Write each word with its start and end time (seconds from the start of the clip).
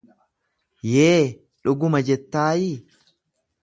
yee, 0.93 1.19
dhuguma 1.63 1.99
jettaayii? 2.11 2.75